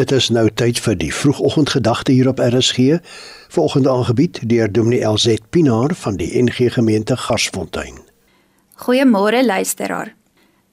Dit 0.00 0.14
is 0.16 0.30
nou 0.32 0.46
tyd 0.56 0.78
vir 0.80 0.94
die 0.96 1.10
vroegoggendgedagte 1.12 2.14
hier 2.16 2.30
op 2.30 2.38
RSG. 2.40 3.02
Volgende 3.52 3.90
aangebied 3.92 4.38
deur 4.48 4.70
Dominee 4.72 5.04
LZ 5.04 5.42
Pinaar 5.52 5.92
van 5.94 6.14
die 6.16 6.30
NG 6.40 6.70
Gemeente 6.72 7.16
Garsfontein. 7.20 7.98
Goeiemôre 8.80 9.42
luisteraar. 9.44 10.14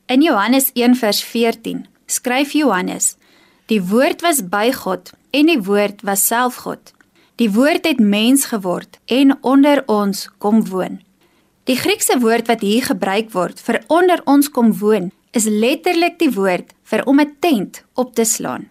In 0.05 0.21
Johannes 0.23 0.69
1:14 0.73 1.81
skryf 2.05 2.53
Johannes: 2.55 3.17
Die 3.65 3.81
woord 3.83 4.21
was 4.21 4.39
by 4.47 4.71
God 4.71 5.11
en 5.29 5.51
die 5.51 5.59
woord 5.59 6.01
was 6.07 6.25
self 6.25 6.55
God. 6.63 6.93
Die 7.35 7.51
woord 7.51 7.83
het 7.85 7.99
mens 7.99 8.45
geword 8.45 8.99
en 9.05 9.37
onder 9.41 9.83
ons 9.85 10.29
kom 10.37 10.67
woon. 10.67 11.01
Die 11.63 11.75
Griekse 11.75 12.19
woord 12.19 12.47
wat 12.47 12.61
hier 12.61 12.83
gebruik 12.83 13.31
word 13.31 13.59
vir 13.59 13.83
onder 13.87 14.21
ons 14.23 14.49
kom 14.49 14.71
woon, 14.77 15.11
is 15.31 15.51
letterlik 15.51 16.15
die 16.19 16.31
woord 16.31 16.71
vir 16.83 17.03
om 17.03 17.19
'n 17.19 17.35
tent 17.39 17.83
op 17.93 18.15
te 18.15 18.23
slaan. 18.23 18.69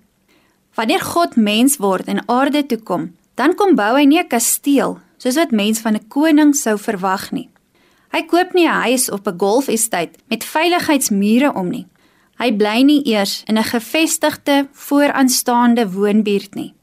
Wanneer 0.76 1.00
God 1.00 1.36
mens 1.36 1.78
word 1.80 2.06
en 2.12 2.20
aarde 2.28 2.66
toe 2.68 2.78
kom, 2.78 3.14
dan 3.34 3.54
kom 3.56 3.74
bou 3.74 3.96
hy 3.96 4.04
nie 4.04 4.20
'n 4.20 4.28
kasteel 4.28 4.98
soos 5.18 5.36
wat 5.36 5.50
mens 5.50 5.80
van 5.80 5.94
'n 5.96 6.08
koning 6.08 6.54
sou 6.54 6.76
verwag 6.78 7.32
nie. 7.32 7.48
Hy 8.12 8.22
koop 8.22 8.52
nie 8.54 8.68
'n 8.68 8.82
huis 8.84 9.10
op 9.10 9.26
'n 9.26 9.38
golfestate 9.38 10.18
met 10.28 10.44
veiligheidsmure 10.44 11.54
om 11.54 11.68
nie. 11.70 11.86
Hy 12.38 12.52
bly 12.52 12.82
nie 12.82 13.02
eers 13.08 13.42
in 13.46 13.56
'n 13.58 13.64
gevestigde, 13.64 14.68
vooraanstaande 14.72 15.92
woonbuurt 15.92 16.54
nie. 16.54 16.74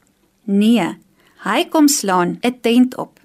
Nee, 0.44 0.98
hy 1.44 1.66
kom 1.70 1.88
slaan 1.88 2.40
'n 2.42 2.60
tent 2.62 2.98
op. 2.98 3.20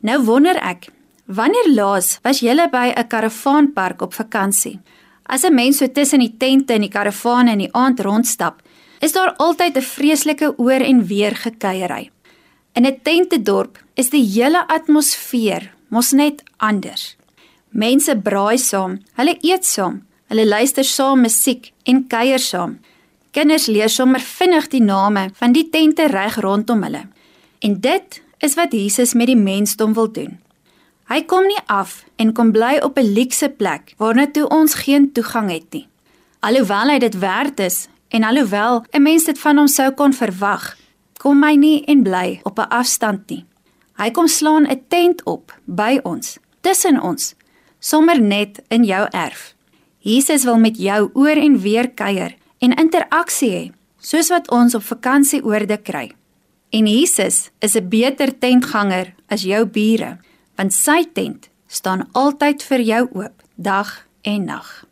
Nou 0.00 0.24
wonder 0.24 0.56
ek, 0.56 0.88
wanneer 1.26 1.68
laas 1.74 2.18
was 2.22 2.40
jy 2.40 2.68
by 2.70 2.92
'n 2.96 3.06
karavaanpark 3.06 4.02
op 4.02 4.14
vakansie? 4.14 4.80
As 5.26 5.44
'n 5.44 5.54
mens 5.54 5.76
so 5.78 5.86
tussen 5.86 6.18
die 6.18 6.34
tente 6.38 6.72
en 6.72 6.80
die 6.80 6.90
karavane 6.90 7.52
in 7.52 7.58
die 7.58 7.72
aand 7.72 8.00
rondstap, 8.00 8.62
is 9.02 9.12
daar 9.12 9.34
altyd 9.36 9.76
'n 9.76 9.90
vreeslike 9.96 10.54
oor 10.58 10.80
en 10.90 11.06
weer 11.06 11.34
gekuierery. 11.36 12.10
In 12.72 12.86
'n 12.86 13.00
tentedorp 13.02 13.84
is 13.94 14.10
die 14.10 14.24
hele 14.34 14.68
atmosfeer 14.68 15.74
mos 15.88 16.10
net 16.10 16.42
anders. 16.56 17.16
Mense 17.68 18.16
braai 18.16 18.58
saam, 18.58 19.00
hulle 19.12 19.36
eet 19.40 19.66
saam, 19.66 20.02
hulle 20.26 20.46
luister 20.46 20.84
saam 20.84 21.20
musiek 21.20 21.72
en 21.82 22.06
kuier 22.06 22.38
saam. 22.38 22.78
Kinders 23.30 23.66
leer 23.66 23.88
sommer 23.88 24.20
vinnig 24.20 24.68
die 24.68 24.82
name 24.82 25.30
van 25.34 25.52
die 25.52 25.68
tente 25.68 26.06
reg 26.06 26.36
rondom 26.36 26.82
hulle. 26.82 27.06
En 27.58 27.80
dit 27.80 28.22
is 28.38 28.54
wat 28.54 28.72
Jesus 28.72 29.14
met 29.14 29.26
die 29.26 29.36
mensdom 29.36 29.94
wil 29.94 30.12
doen. 30.12 30.38
Hy 31.08 31.22
kom 31.22 31.46
nie 31.46 31.62
af 31.66 32.04
en 32.16 32.32
kom 32.32 32.52
bly 32.52 32.78
op 32.82 32.98
'n 32.98 33.12
luukse 33.12 33.48
plek 33.48 33.94
waarna 33.96 34.26
toe 34.26 34.48
ons 34.48 34.74
geen 34.74 35.12
toegang 35.12 35.50
het 35.50 35.72
nie. 35.72 35.86
Alhoewel 36.40 36.88
hy 36.88 36.98
dit 36.98 37.18
werd 37.18 37.60
is 37.60 37.88
En 38.12 38.24
alhoewel 38.24 38.84
'n 38.90 39.02
mens 39.02 39.24
dit 39.24 39.38
van 39.38 39.56
hom 39.56 39.66
sou 39.66 39.90
kon 39.90 40.12
verwag, 40.12 40.76
kom 41.16 41.42
hy 41.42 41.54
nie 41.54 41.84
en 41.84 42.02
bly 42.02 42.40
op 42.42 42.58
'n 42.58 42.68
afstand 42.68 43.28
nie. 43.30 43.44
Hy 43.96 44.10
kom 44.10 44.28
slaan 44.28 44.66
'n 44.66 44.84
tent 44.88 45.24
op 45.24 45.58
by 45.64 46.00
ons, 46.02 46.38
tussen 46.60 47.00
ons, 47.00 47.34
sommer 47.78 48.20
net 48.20 48.62
in 48.68 48.84
jou 48.84 49.06
erf. 49.10 49.54
Jesus 49.98 50.44
wil 50.44 50.58
met 50.58 50.76
jou 50.76 51.10
oor 51.12 51.36
en 51.36 51.60
weer 51.60 51.90
kuier 51.90 52.34
en 52.58 52.74
interaksie 52.74 53.50
hê, 53.50 53.72
soos 53.98 54.28
wat 54.28 54.50
ons 54.50 54.74
op 54.74 54.82
vakansieoorde 54.82 55.76
kry. 55.76 56.12
En 56.70 56.86
Jesus 56.86 57.50
is 57.58 57.74
'n 57.74 57.88
beter 57.88 58.38
tentganger 58.38 59.14
as 59.28 59.42
jou 59.42 59.66
bure, 59.66 60.18
want 60.54 60.72
sy 60.72 61.04
tent 61.12 61.48
staan 61.66 62.08
altyd 62.12 62.62
vir 62.62 62.80
jou 62.80 63.08
oop, 63.12 63.42
dag 63.56 64.06
en 64.22 64.44
nag. 64.44 64.86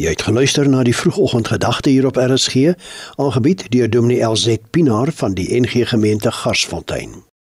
Jy 0.00 0.14
het 0.14 0.22
geluister 0.24 0.68
na 0.68 0.80
die 0.82 0.96
vroegoggendgedagte 0.96 1.90
hier 1.90 2.06
op 2.08 2.16
RSG, 2.16 2.72
aangebied 3.20 3.66
deur 3.68 3.90
Dominee 3.90 4.24
LZ 4.24 4.56
Pinaar 4.70 5.12
van 5.12 5.34
die 5.36 5.60
NG 5.60 5.88
Gemeente 5.88 6.32
Garsfontein. 6.32 7.30